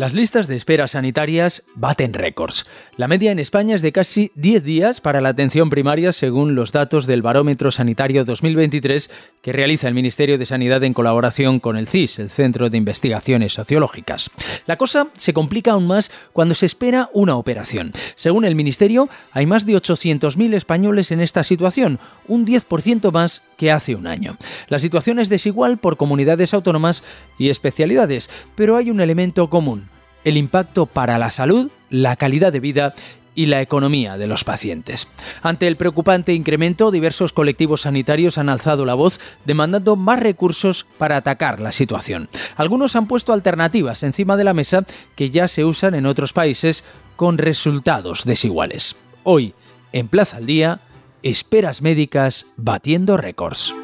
[0.00, 2.64] Las listas de espera sanitarias baten récords.
[2.96, 6.72] La media en España es de casi 10 días para la atención primaria según los
[6.72, 9.10] datos del Barómetro Sanitario 2023
[9.42, 13.52] que realiza el Ministerio de Sanidad en colaboración con el CIS, el Centro de Investigaciones
[13.52, 14.30] Sociológicas.
[14.64, 17.92] La cosa se complica aún más cuando se espera una operación.
[18.14, 23.70] Según el Ministerio, hay más de 800.000 españoles en esta situación, un 10% más que
[23.70, 24.38] hace un año.
[24.68, 27.04] La situación es desigual por comunidades autónomas
[27.38, 29.89] y especialidades, pero hay un elemento común
[30.24, 32.94] el impacto para la salud, la calidad de vida
[33.34, 35.08] y la economía de los pacientes.
[35.42, 41.16] Ante el preocupante incremento, diversos colectivos sanitarios han alzado la voz demandando más recursos para
[41.16, 42.28] atacar la situación.
[42.56, 46.84] Algunos han puesto alternativas encima de la mesa que ya se usan en otros países
[47.16, 48.96] con resultados desiguales.
[49.22, 49.54] Hoy,
[49.92, 50.80] en Plaza al Día,
[51.22, 53.74] esperas médicas batiendo récords.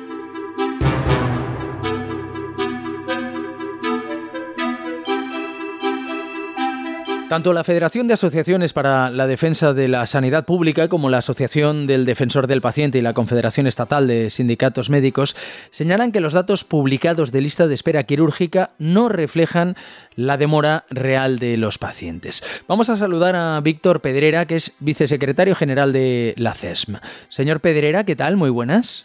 [7.28, 11.88] Tanto la Federación de Asociaciones para la Defensa de la Sanidad Pública como la Asociación
[11.88, 15.34] del Defensor del Paciente y la Confederación Estatal de Sindicatos Médicos
[15.70, 19.74] señalan que los datos publicados de lista de espera quirúrgica no reflejan
[20.14, 22.44] la demora real de los pacientes.
[22.68, 26.98] Vamos a saludar a Víctor Pedrera, que es vicesecretario general de la CESM.
[27.28, 28.36] Señor Pedrera, ¿qué tal?
[28.36, 29.04] Muy buenas.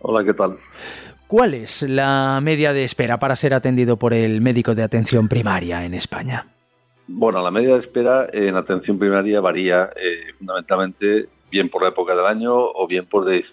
[0.00, 0.58] Hola, ¿qué tal?
[1.26, 5.86] ¿Cuál es la media de espera para ser atendido por el médico de atención primaria
[5.86, 6.53] en España?
[7.06, 12.16] Bueno, la media de espera en atención primaria varía eh, fundamentalmente bien por la época
[12.16, 13.44] del año o bien por de,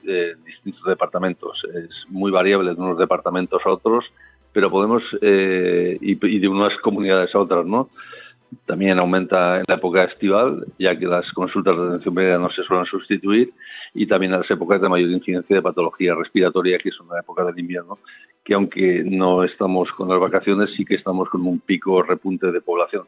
[0.46, 1.62] distintos departamentos.
[1.66, 4.06] Es muy variable de unos departamentos a otros,
[4.54, 7.90] pero podemos, eh, y, de unas comunidades a otras, ¿no?
[8.66, 12.64] También aumenta en la época estival, ya que las consultas de atención primaria no se
[12.64, 13.54] suelen sustituir,
[13.94, 17.44] y también en las épocas de mayor incidencia de patología respiratoria, que son la época
[17.46, 18.00] del invierno,
[18.44, 22.62] que aunque no estamos con las vacaciones, sí que estamos con un pico repunte de
[22.62, 23.06] población.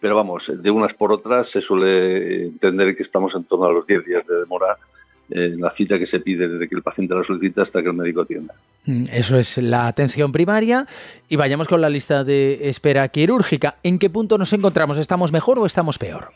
[0.00, 3.86] Pero vamos, de unas por otras se suele entender que estamos en torno a los
[3.86, 4.76] 10 días de demora
[5.30, 7.94] en la cita que se pide desde que el paciente la solicita hasta que el
[7.94, 8.54] médico atienda.
[8.84, 10.86] Mm, eso es la atención primaria.
[11.28, 13.76] Y vayamos con la lista de espera quirúrgica.
[13.82, 14.98] ¿En qué punto nos encontramos?
[14.98, 16.28] ¿Estamos mejor o estamos peor?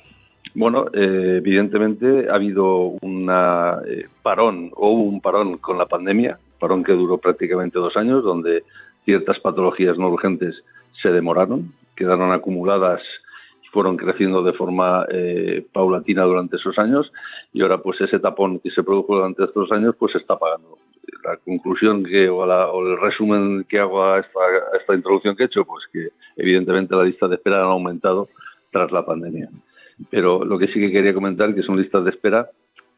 [0.55, 6.39] Bueno, eh, evidentemente ha habido un eh, parón o hubo un parón con la pandemia,
[6.59, 8.65] parón que duró prácticamente dos años, donde
[9.05, 10.57] ciertas patologías no urgentes
[11.01, 13.01] se demoraron, quedaron acumuladas
[13.73, 17.13] fueron creciendo de forma eh, paulatina durante esos años
[17.53, 20.79] y ahora pues ese tapón que se produjo durante estos años pues se está pagando.
[21.25, 22.45] La conclusión que o,
[22.87, 24.41] el resumen que hago a esta,
[24.79, 28.29] esta introducción que he hecho pues que evidentemente la lista de espera han aumentado
[28.71, 29.49] tras la pandemia.
[30.11, 32.51] Pero lo que sí que quería comentar que son listas de espera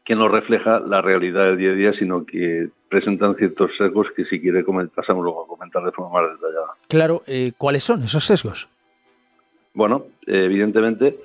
[0.05, 4.25] que no refleja la realidad del día a día, sino que presentan ciertos sesgos que
[4.25, 4.63] si quiere
[4.93, 6.67] pasamos luego a comentar de forma más detallada.
[6.89, 8.67] Claro, eh, ¿cuáles son esos sesgos?
[9.73, 11.17] Bueno, eh, evidentemente,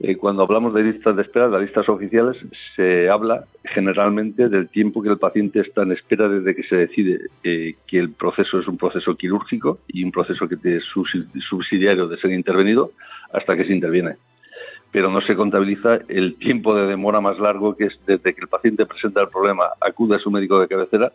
[0.00, 2.36] eh, cuando hablamos de listas de espera, de listas oficiales,
[2.74, 7.20] se habla generalmente del tiempo que el paciente está en espera desde que se decide
[7.42, 10.84] eh, que el proceso es un proceso quirúrgico y un proceso que es
[11.48, 12.92] subsidiario de ser intervenido
[13.32, 14.16] hasta que se interviene.
[14.92, 18.48] Pero no se contabiliza el tiempo de demora más largo que es desde que el
[18.48, 21.12] paciente presenta el problema, acude a su médico de cabecera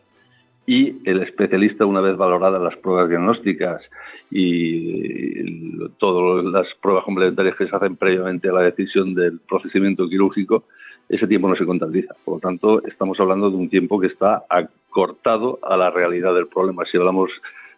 [0.65, 3.81] y el especialista, una vez valoradas las pruebas diagnósticas
[4.29, 10.65] y todas las pruebas complementarias que se hacen previamente a la decisión del procedimiento quirúrgico,
[11.09, 12.15] ese tiempo no se contabiliza.
[12.23, 16.47] Por lo tanto, estamos hablando de un tiempo que está acortado a la realidad del
[16.47, 16.85] problema.
[16.89, 17.31] Si hablamos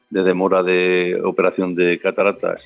[0.09, 2.61] de demora de operación de cataratas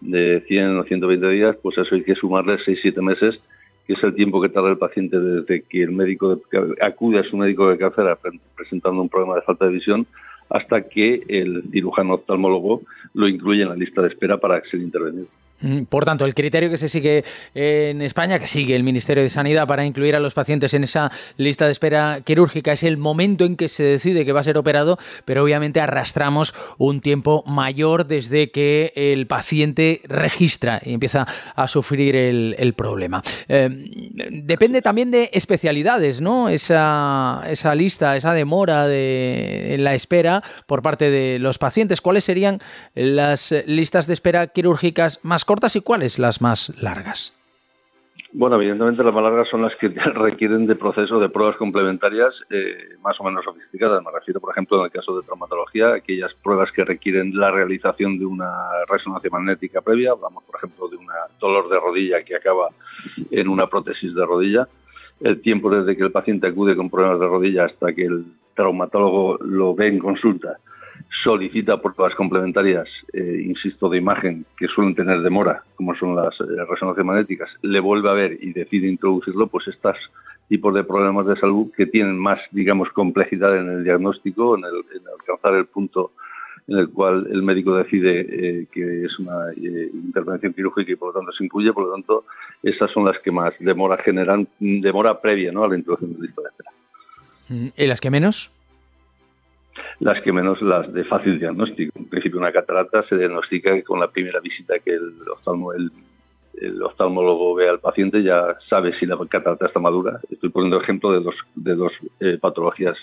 [0.00, 3.38] de 100 o 120 días, pues eso hay que sumarle 6-7 meses
[3.86, 6.40] que es el tiempo que tarda el paciente desde que el médico
[6.80, 8.18] acude a su médico de cabecera
[8.56, 10.06] presentando un problema de falta de visión
[10.48, 12.82] hasta que el cirujano oftalmólogo
[13.14, 15.26] lo incluye en la lista de espera para ser intervenido.
[15.60, 17.24] Mm, por tanto, el criterio que se sigue
[17.54, 21.10] en España, que sigue el Ministerio de Sanidad para incluir a los pacientes en esa
[21.36, 24.58] lista de espera quirúrgica, es el momento en que se decide que va a ser
[24.58, 31.68] operado, pero obviamente arrastramos un tiempo mayor desde que el paciente registra y empieza a
[31.68, 33.22] sufrir el, problema.
[33.48, 33.68] Eh,
[34.44, 36.48] depende también de especialidades, ¿no?
[36.48, 42.00] Esa, esa lista, esa demora de la espera por parte de los pacientes.
[42.00, 42.60] ¿Cuáles serían
[42.94, 47.36] las listas de espera quirúrgicas más cortas y cuáles las más largas?
[48.32, 52.96] Bueno, evidentemente las más largas son las que requieren de proceso de pruebas complementarias eh,
[53.00, 54.04] más o menos sofisticadas.
[54.04, 58.18] Me refiero, por ejemplo, en el caso de traumatología, aquellas pruebas que requieren la realización
[58.18, 58.52] de una
[58.88, 60.10] resonancia magnética previa.
[60.10, 61.06] Hablamos, por ejemplo, de un
[61.40, 62.68] dolor de rodilla que acaba
[63.30, 64.68] en una prótesis de rodilla.
[65.20, 69.38] El tiempo desde que el paciente acude con problemas de rodilla hasta que el traumatólogo
[69.40, 70.58] lo ve en consulta
[71.22, 76.64] solicita pruebas complementarias, eh, insisto, de imagen, que suelen tener demora, como son las eh,
[76.68, 79.96] resonancias magnéticas, le vuelve a ver y decide introducirlo, pues estos
[80.48, 85.02] tipos de problemas de salud que tienen más, digamos, complejidad en el diagnóstico, en, el,
[85.18, 86.12] alcanzar el punto
[86.68, 91.14] en el cual el médico decide eh, que es una intervención quirúrgica y por lo
[91.14, 92.24] tanto se incluye, por lo tanto,
[92.62, 95.64] esas son las que más demora generan, demora previa ¿no?
[95.64, 96.70] a la introducción del lista de espera.
[97.48, 98.55] Mm, ¿Y las que menos?
[100.00, 101.92] Las que menos las de fácil diagnóstico.
[101.98, 105.14] En principio, una catarata se diagnostica con la primera visita que el,
[106.60, 110.20] el, oftalmólogo ve al paciente, ya sabe si la catarata está madura.
[110.30, 112.96] Estoy poniendo ejemplo de dos, de dos eh, patologías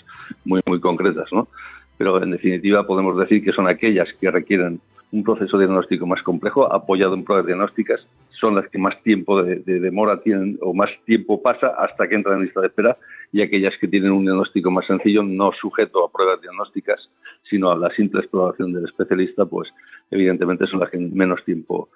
[0.44, 1.48] muy, muy concretas, ¿no?
[1.96, 4.80] Pero en definitiva podemos decir que son aquellas que requieren
[5.12, 8.00] un proceso diagnóstico más complejo, apoyado en pruebas diagnósticas,
[8.40, 12.38] son las que más tiempo de, demora tienen o más tiempo pasa hasta que entran
[12.38, 12.96] en lista de espera
[13.32, 17.00] y aquellas que tienen un diagnóstico más sencillo, no sujeto a pruebas diagnósticas,
[17.48, 19.68] sino a la simple exploración del especialista, pues
[20.10, 21.88] evidentemente son las que menos tiempo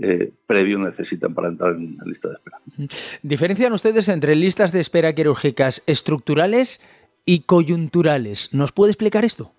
[0.00, 2.58] eh, previo necesitan para entrar en la lista de espera.
[3.22, 6.80] ¿Diferencian ustedes entre listas de espera quirúrgicas estructurales
[7.24, 8.52] y coyunturales?
[8.54, 9.53] ¿Nos puede explicar esto?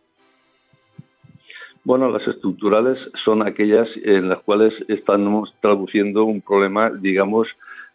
[1.86, 7.48] Bueno, las estructurales son aquellas en las cuales estamos traduciendo un problema, digamos,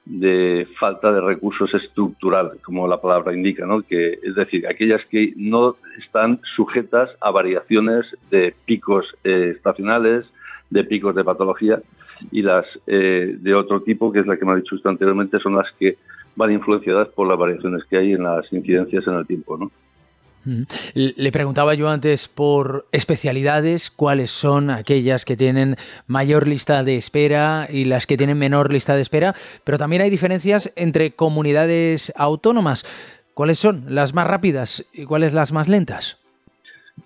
[0.04, 3.82] de falta de recursos estructural, como la palabra indica, ¿no?
[3.82, 10.24] Que es decir, aquellas que no están sujetas a variaciones de picos eh, estacionales,
[10.70, 11.82] de picos de patología,
[12.30, 15.40] y las eh, de otro tipo, que es la que me ha dicho usted anteriormente,
[15.40, 15.98] son las que
[16.36, 19.72] van influenciadas por las variaciones que hay en las incidencias en el tiempo, ¿no?
[20.44, 25.76] Le preguntaba yo antes por especialidades, cuáles son aquellas que tienen
[26.06, 29.34] mayor lista de espera y las que tienen menor lista de espera,
[29.64, 32.86] pero también hay diferencias entre comunidades autónomas.
[33.34, 36.18] ¿Cuáles son las más rápidas y cuáles las más lentas?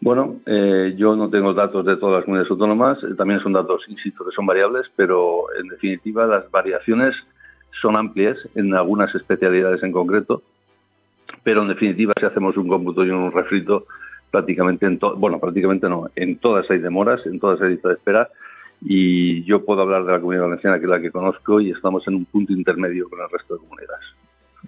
[0.01, 3.83] Bueno, eh, yo no tengo datos de todas las comunidades autónomas, eh, también son datos,
[3.89, 7.15] insisto, que son variables, pero en definitiva las variaciones
[7.81, 10.43] son amplias en algunas especialidades en concreto
[11.45, 13.87] pero en definitiva si hacemos un cómputo y un refrito,
[14.31, 18.31] prácticamente en bueno, prácticamente no, en todas hay demoras, en todas hay listas de espera
[18.81, 22.07] y yo puedo hablar de la comunidad valenciana que es la que conozco y estamos
[22.09, 24.05] en un punto intermedio con el resto de comunidades.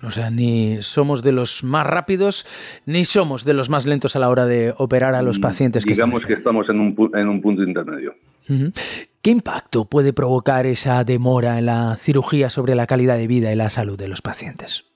[0.02, 2.46] O sea, ni somos de los más rápidos
[2.84, 5.84] ni somos de los más lentos a la hora de operar a los mm, pacientes
[5.84, 8.14] que Digamos que estamos en un, en un punto intermedio.
[9.22, 13.56] ¿Qué impacto puede provocar esa demora en la cirugía sobre la calidad de vida y
[13.56, 14.95] la salud de los pacientes?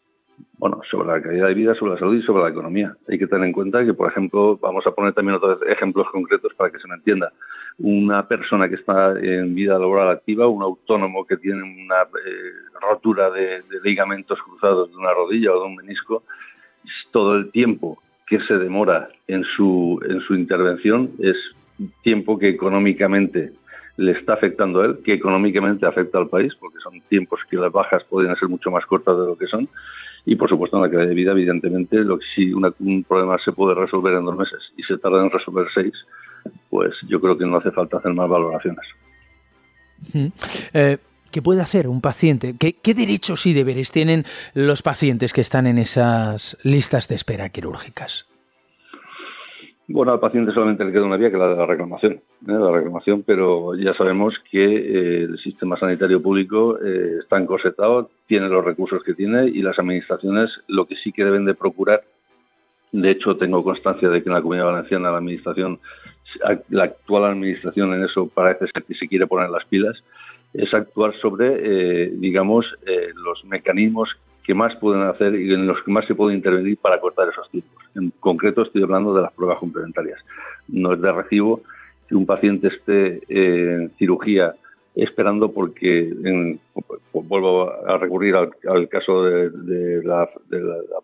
[0.61, 2.95] Bueno, sobre la calidad de vida, sobre la salud y sobre la economía.
[3.09, 6.53] Hay que tener en cuenta que, por ejemplo, vamos a poner también otros ejemplos concretos
[6.53, 7.33] para que se me entienda.
[7.79, 13.31] Una persona que está en vida laboral activa, un autónomo que tiene una eh, rotura
[13.31, 16.25] de, ligamentos cruzados de una rodilla o de un menisco,
[17.11, 17.97] todo el tiempo
[18.27, 21.37] que se demora en su, en su intervención es
[22.03, 23.55] tiempo que económicamente
[23.97, 27.73] le está afectando a él, que económicamente afecta al país, porque son tiempos que las
[27.73, 29.67] bajas podrían ser mucho más cortas de lo que son,
[30.25, 34.15] y por supuesto en la calidad de vida, evidentemente, lo un problema se puede resolver
[34.15, 35.93] en dos meses y se tarda en resolver seis,
[36.69, 38.87] pues yo creo que no hace falta hacer más valoraciones.
[40.73, 40.99] Eh,
[41.31, 42.57] ¿Qué puede hacer un paciente?
[42.59, 44.25] ¿Qué, ¿Qué, derechos y deberes tienen
[44.55, 48.30] los pacientes que están en esas listas de espera quirúrgicas?
[49.93, 52.21] Bueno, al paciente solamente le queda una vía que la de la reclamación, ¿eh?
[52.47, 58.49] la reclamación, pero ya sabemos que eh, el sistema sanitario público eh, está encorsetado, tiene
[58.49, 62.05] los recursos que tiene y las administraciones lo que sí que deben de procurar,
[62.93, 65.81] de hecho tengo constancia de que en la Comunidad Valenciana la administración,
[66.69, 70.05] la actual administración en eso parece ser que se quiere poner las pilas,
[70.55, 72.65] es actuar sobre, digamos,
[73.17, 74.09] los mecanismos
[74.51, 77.49] que más pueden hacer y en los que más se puede intervenir para cortar esos
[77.51, 77.85] tiempos.
[77.95, 80.19] En concreto estoy hablando de las pruebas complementarias.
[80.67, 81.63] No es de recibo
[82.09, 84.57] que un paciente esté en cirugía
[84.97, 86.13] esperando porque
[87.13, 90.29] vuelvo a recurrir al, caso de, la,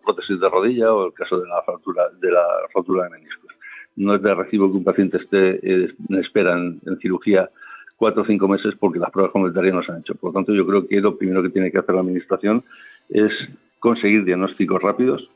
[0.03, 3.51] prótesis de rodilla o el caso de la fractura de la fractura de meniscos.
[3.95, 7.49] No es de recibo que un paciente esté en espera en, en cirugía
[7.95, 10.15] cuatro o cinco meses porque las pruebas complementarias no se han hecho.
[10.15, 12.65] Por lo tanto, yo creo que lo primero que tiene que hacer la Administración
[13.09, 13.31] es
[13.79, 15.29] conseguir diagnósticos rápidos,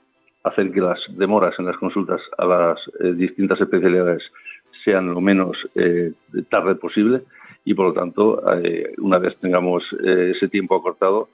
[0.43, 4.23] hacer que las demoras en las consultas a las eh, distintas especialidades
[4.83, 6.11] sean lo menos eh,
[6.49, 7.21] tarde posible
[7.63, 11.29] y, por lo tanto, eh, una vez tengamos ese tiempo acortado,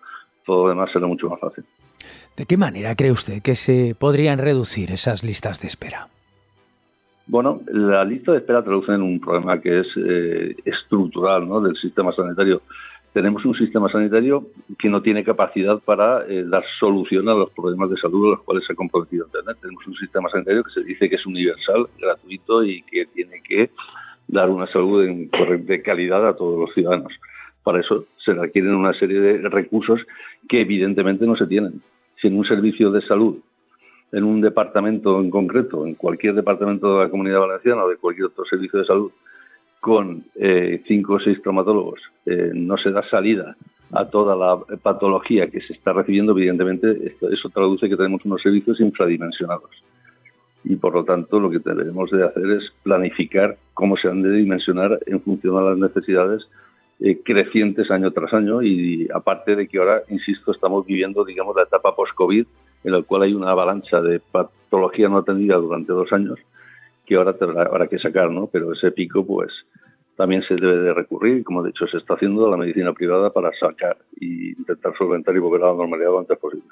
[0.46, 1.64] todo lo demás será mucho más fácil.
[2.36, 6.10] ¿De qué manera cree usted que se podrían reducir esas listas de espera?
[7.26, 9.88] Bueno, la lista de espera traduce en un problema que es
[10.66, 11.62] estructural ¿no?
[11.62, 12.62] del sistema sanitario
[13.18, 14.46] tenemos un sistema sanitario
[14.78, 18.42] que no tiene capacidad para eh, dar solución a los problemas de salud a los
[18.44, 19.58] cuales se ha comprometido Internet.
[19.60, 23.72] Tenemos un sistema sanitario que se dice que es universal, gratuito y que tiene que
[24.28, 27.12] dar una salud de calidad a todos los ciudadanos.
[27.64, 30.00] Para eso se requieren una serie de recursos
[30.48, 31.82] que evidentemente no se tienen.
[32.22, 33.40] Si en un servicio de salud,
[34.12, 38.28] en un departamento en concreto, en cualquier departamento de la comunidad valenciana o de cualquier
[38.28, 39.12] otro servicio de salud,
[39.80, 42.00] con eh, cinco o seis traumatólogos.
[42.26, 43.56] Eh, no se da salida
[43.92, 48.80] a toda la patología que se está recibiendo, evidentemente eso traduce que tenemos unos servicios
[48.82, 49.72] infradimensionados.
[50.64, 54.32] Y por lo tanto lo que tenemos de hacer es planificar cómo se han de
[54.32, 56.48] dimensionar en función de las necesidades
[57.00, 58.62] eh, crecientes año tras año.
[58.62, 62.46] Y aparte de que ahora, insisto, estamos viviendo, digamos, la etapa post-COVID
[62.84, 66.38] en la cual hay una avalancha de patología no atendida durante dos años
[67.08, 68.48] que ahora habrá que sacar, ¿no?
[68.48, 69.52] Pero ese pico, pues,
[70.18, 73.32] también se debe de recurrir, como de hecho se está haciendo, a la medicina privada
[73.32, 76.68] para sacar e intentar solventar y volver a la normalidad lo antes posible.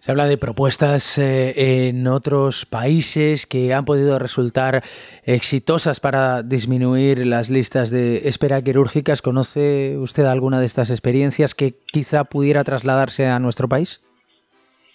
[0.00, 4.82] Se habla de propuestas eh, en otros países que han podido resultar
[5.24, 9.20] exitosas para disminuir las listas de espera quirúrgicas.
[9.20, 14.02] ¿Conoce usted alguna de estas experiencias que quizá pudiera trasladarse a nuestro país?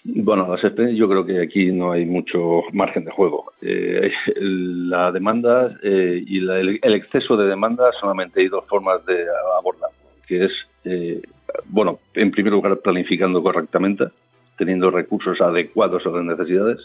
[0.06, 3.54] Bueno, yo creo que aquí no hay mucho margen de juego.
[3.62, 9.26] Eh, la demanda eh, y el, exceso de demanda solamente hay dos formas de
[9.58, 9.96] abordarlo,
[10.28, 10.52] que es,
[10.84, 11.22] eh,
[11.68, 14.08] bueno, en primer lugar planificando correctamente,
[14.58, 16.80] teniendo recursos adecuados a las necesidades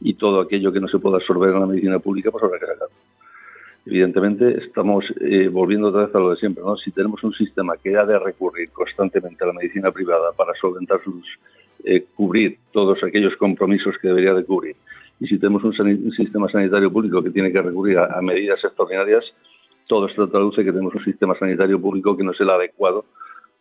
[0.00, 2.66] y todo aquello que no se pueda absorber en la medicina pública, pues habrá que
[2.66, 2.94] sacarlo.
[3.86, 5.04] Evidentemente estamos
[5.52, 6.74] volviendo otra vez a lo de siempre, ¿no?
[6.76, 11.02] Si tenemos un sistema que ha de recurrir constantemente a la medicina privada para solventar
[11.04, 11.22] sus
[11.86, 14.74] eh, cubrir todos aquellos compromisos que debería de cubrir.
[15.20, 19.22] Y si tenemos un, sistema sanitario público que tiene que recurrir a, medidas extraordinarias,
[19.86, 23.04] todo esto traduce que tenemos un sistema sanitario público que no es el adecuado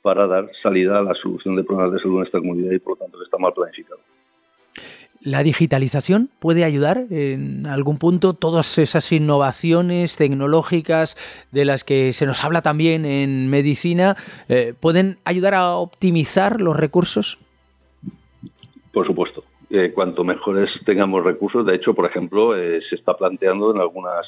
[0.01, 2.93] para dar salida a la solución de problemas de salud en esta comunidad y por
[2.93, 3.99] lo tanto está mal planificado.
[5.25, 8.33] ¿La digitalización puede ayudar en algún punto?
[8.33, 11.15] Todas esas innovaciones tecnológicas
[11.51, 14.17] de las que se nos habla también en medicina,
[14.49, 17.37] eh, ¿pueden ayudar a optimizar los recursos?
[18.91, 19.45] Por supuesto.
[19.69, 24.25] Eh, cuanto mejores tengamos recursos, de hecho, por ejemplo, eh, se está planteando en algunas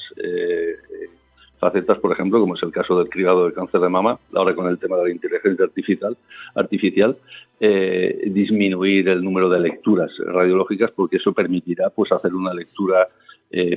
[1.58, 4.66] facetas, por ejemplo, como es el caso del cribado del cáncer de mama, ahora con
[4.68, 6.16] el tema de la inteligencia artificial,
[6.54, 7.16] artificial
[7.58, 13.08] disminuir el número de lecturas radiológicas, porque eso permitirá pues hacer una lectura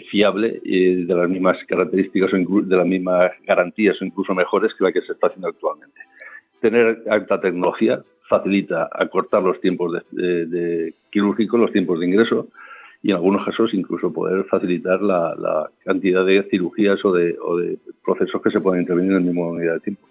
[0.10, 4.92] fiable de las mismas características o de las mismas garantías o incluso mejores que la
[4.92, 6.02] que se está haciendo actualmente.
[6.60, 12.50] Tener alta tecnología facilita acortar los tiempos de, quirúrgicos, los tiempos de ingreso
[13.02, 17.38] y en algunos casos incluso poder facilitar la, cantidad de cirugías o de,
[18.04, 20.08] procesos que se pueden intervenir en el mismo unidad de tiempo.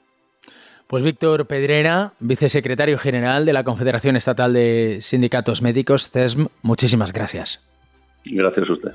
[0.87, 7.63] Pues Víctor Pedrera, vicesecretario general de la Confederación Estatal de Sindicatos Médicos, CESM, muchísimas gracias.
[8.25, 8.93] Gracias a usted.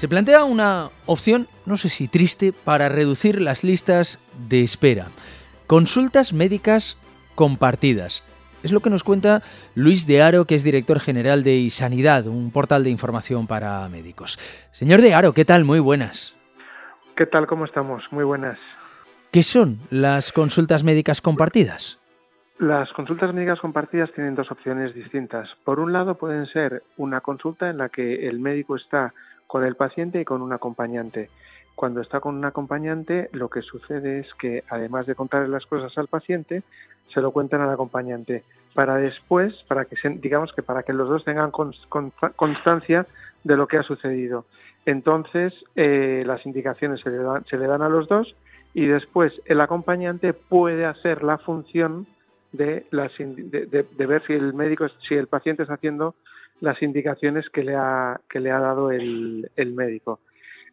[0.00, 5.08] Se plantea una opción, no sé si triste, para reducir las listas de espera.
[5.70, 6.98] Consultas médicas
[7.36, 8.24] compartidas.
[8.64, 9.40] Es lo que nos cuenta
[9.76, 14.36] Luis de Aro, que es director general de Isanidad, un portal de información para médicos.
[14.72, 15.64] Señor de Aro, ¿qué tal?
[15.64, 16.36] Muy buenas.
[17.16, 17.46] ¿Qué tal?
[17.46, 18.02] ¿Cómo estamos?
[18.10, 18.58] Muy buenas.
[19.30, 22.00] ¿Qué son las consultas médicas compartidas?
[22.58, 25.48] Las consultas médicas compartidas tienen dos opciones distintas.
[25.62, 29.14] Por un lado, pueden ser una consulta en la que el médico está
[29.46, 31.30] con el paciente y con un acompañante.
[31.74, 35.96] Cuando está con un acompañante, lo que sucede es que, además de contarle las cosas
[35.96, 36.62] al paciente,
[37.12, 41.24] se lo cuentan al acompañante para después, para que digamos que para que los dos
[41.24, 43.06] tengan constancia
[43.42, 44.44] de lo que ha sucedido.
[44.86, 48.34] Entonces, eh, las indicaciones se le, dan, se le dan a los dos
[48.72, 52.06] y después el acompañante puede hacer la función
[52.52, 56.14] de, de, ver si el médico, si el paciente está haciendo
[56.60, 60.20] las indicaciones que le ha, que le ha dado el, el médico.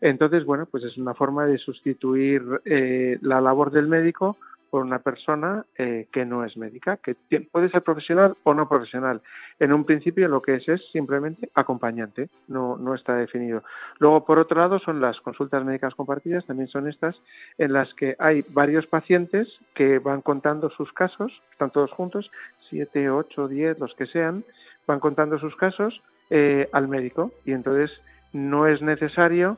[0.02, 4.38] Entonces, bueno, pues es una forma de sustituir eh, la labor del médico
[4.70, 7.16] por una persona eh, que no es médica, que
[7.52, 9.22] puede ser profesional o no profesional.
[9.60, 13.64] En un principio lo que es es simplemente acompañante, no, no está definido.
[14.00, 17.16] Luego, por otro lado, son las consultas médicas compartidas, también son estas,
[17.58, 22.30] en las que hay varios pacientes que van contando sus casos, están todos juntos,
[22.70, 24.44] siete, ocho, diez, los que sean,
[24.86, 27.92] van contando sus casos eh, al médico y entonces
[28.34, 29.58] no es necesario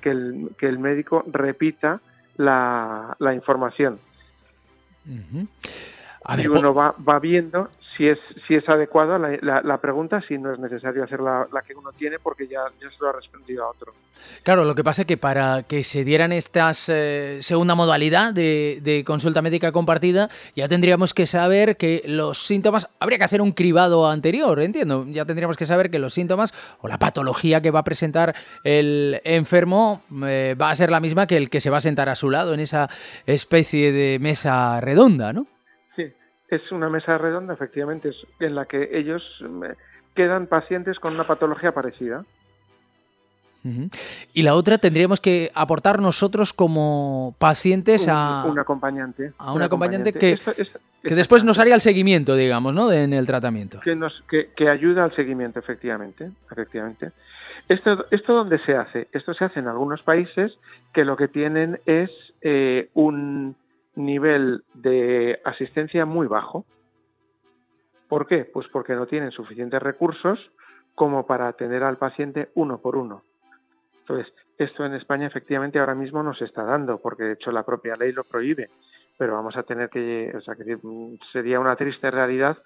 [0.00, 2.00] que el, que el médico repita
[2.36, 3.98] la, información.
[5.06, 10.58] y uno va, va viendo si es, si es adecuada la, pregunta, si no es
[10.60, 13.92] necesario hacer la, que uno tiene porque ya, ya, se lo ha respondido a otro.
[14.44, 19.02] Claro, lo que pasa es que para que se dieran estas eh, segunda modalidad de,
[19.04, 24.08] consulta médica compartida, ya tendríamos que saber que los síntomas, habría que hacer un cribado
[24.08, 27.84] anterior, entiendo, ya tendríamos que saber que los síntomas o la patología que va a
[27.84, 31.80] presentar el enfermo eh, va a ser la misma que el que se va a
[31.80, 32.88] sentar a su lado en esa
[33.26, 35.46] especie de mesa redonda, ¿no?
[36.48, 39.22] Es una mesa redonda, efectivamente, en la que ellos
[40.14, 42.24] quedan pacientes con una patología parecida.
[44.32, 50.12] Y la otra tendríamos que aportar nosotros como pacientes a un acompañante, a un, acompañante,
[50.12, 50.38] que,
[51.02, 52.90] que después nos haría el seguimiento, digamos, ¿no?
[52.90, 53.80] en el tratamiento.
[53.80, 57.10] Que nos que, que, ayuda al seguimiento, efectivamente, efectivamente.
[57.68, 59.08] Esto esto dónde se hace.
[59.12, 60.52] Esto se hace en algunos países
[60.94, 63.54] que lo que tienen es eh, un
[63.98, 66.64] nivel de asistencia muy bajo.
[68.08, 68.44] ¿Por qué?
[68.44, 70.38] Pues porque no tienen suficientes recursos
[70.94, 73.22] como para atender al paciente uno por uno.
[74.00, 77.64] Entonces, esto en España efectivamente ahora mismo no se está dando, porque de hecho la
[77.64, 78.70] propia ley lo prohíbe,
[79.18, 80.78] pero vamos a tener que, o sea, que
[81.32, 82.56] sería una triste realidad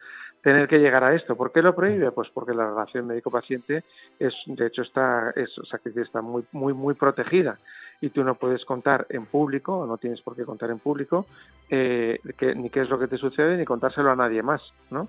[0.42, 1.36] tener que llegar a esto.
[1.36, 2.10] ¿Por qué lo prohíbe?
[2.10, 3.84] Pues porque la relación médico-paciente
[4.18, 7.58] es, de hecho, está, es, o sea, que está muy, muy, muy protegida
[8.00, 11.26] y tú no puedes contar en público, o no tienes por qué contar en público,
[11.70, 12.18] eh,
[12.56, 15.08] ni qué es lo que te sucede, ni contárselo a nadie más, ¿no?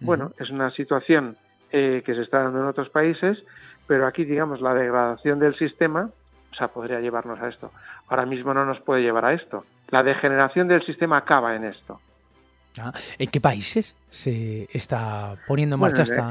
[0.00, 1.36] Bueno, es una situación
[1.70, 3.38] eh, que se está dando en otros países,
[3.86, 6.10] pero aquí, digamos, la degradación del sistema,
[6.50, 7.70] o sea, podría llevarnos a esto.
[8.08, 9.64] Ahora mismo no nos puede llevar a esto.
[9.90, 12.00] La degeneración del sistema acaba en esto.
[12.80, 16.28] Ah, ¿En qué países se está poniendo en marcha esta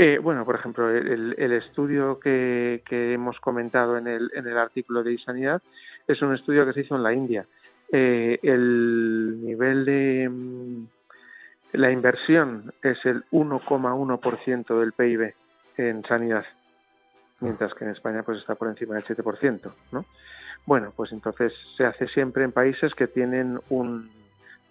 [0.00, 5.14] eh, bueno, por ejemplo, el, estudio que, hemos comentado en el, en el artículo de
[5.14, 5.62] Isanidad
[6.06, 7.46] es un estudio que se hizo en la India.
[7.90, 10.86] Eh, el nivel de mm,
[11.72, 15.34] la inversión es el 1,1% del PIB
[15.78, 16.44] en sanidad,
[17.40, 20.04] mientras que en España pues está por encima del 7%, ¿no?
[20.66, 24.10] Bueno, pues entonces se hace siempre en países que tienen un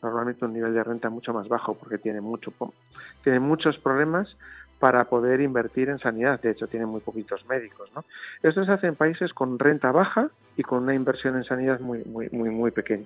[0.01, 2.53] normalmente un nivel de renta mucho más bajo porque tienen mucho
[3.23, 4.35] tienen muchos problemas
[4.79, 6.39] para poder invertir en sanidad.
[6.39, 7.89] De hecho, tienen muy poquitos médicos.
[7.95, 8.05] ¿no?
[8.43, 12.03] Esto se hace en países con renta baja y con una inversión en sanidad muy,
[12.05, 13.05] muy, muy, muy pequeña.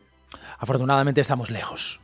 [0.60, 2.00] Afortunadamente estamos lejos.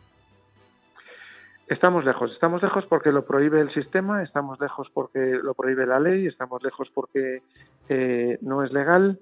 [1.67, 6.00] Estamos lejos, estamos lejos porque lo prohíbe el sistema, estamos lejos porque lo prohíbe la
[6.00, 7.41] ley, estamos lejos porque
[7.89, 9.19] eh, no es legal,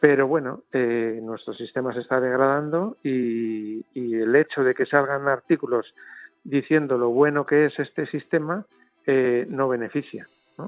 [0.00, 5.28] pero bueno, eh, nuestro sistema se está degradando y, y el hecho de que salgan
[5.28, 5.94] artículos
[6.42, 8.64] diciendo lo bueno que es este sistema,
[9.06, 10.26] eh, no beneficia.
[10.58, 10.66] ¿no?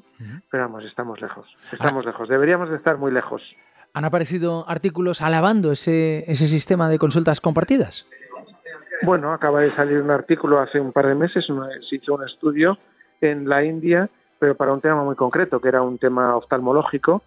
[0.51, 3.43] Pero vamos, estamos lejos, estamos lejos, deberíamos de estar muy lejos.
[3.95, 8.07] ¿Han aparecido artículos alabando ese, ese sistema de consultas compartidas?
[9.03, 11.45] Bueno, acaba de salir un artículo hace un par de meses,
[11.89, 12.79] se hizo un estudio
[13.21, 17.23] en la India, pero para un tema muy concreto, que era un tema oftalmológico,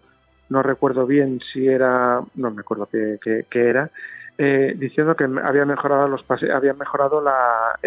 [0.48, 3.90] no recuerdo bien si era, no me acuerdo qué, era,
[4.38, 7.78] eh, diciendo que había mejorado los había mejorado la,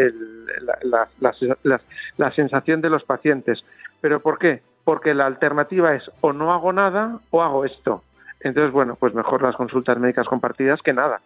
[2.17, 3.59] la, sensación de los pacientes.
[4.01, 4.61] ¿Pero por qué?
[4.83, 8.03] Porque la alternativa es o no hago nada o hago esto.
[8.41, 11.21] Entonces, bueno, pues mejor las consultas médicas compartidas que nada.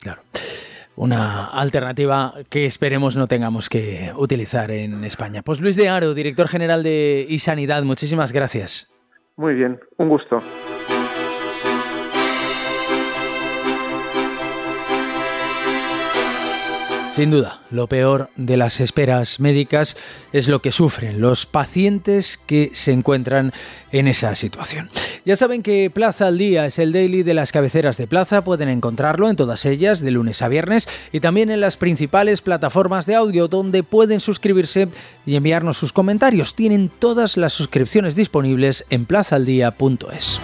[0.00, 0.22] Claro.
[0.94, 5.42] Una alternativa que esperemos no tengamos que utilizar en España.
[5.42, 8.92] Pues Luis de Aro, director general de iSanidad, muchísimas gracias.
[9.38, 10.42] Muy bien, un gusto.
[17.18, 19.96] Sin duda, lo peor de las esperas médicas
[20.32, 23.52] es lo que sufren los pacientes que se encuentran
[23.90, 24.88] en esa situación.
[25.24, 28.68] Ya saben que Plaza al Día es el daily de las cabeceras de Plaza, pueden
[28.68, 33.16] encontrarlo en todas ellas de lunes a viernes y también en las principales plataformas de
[33.16, 34.88] audio donde pueden suscribirse
[35.26, 36.54] y enviarnos sus comentarios.
[36.54, 40.40] Tienen todas las suscripciones disponibles en plazaldía.es.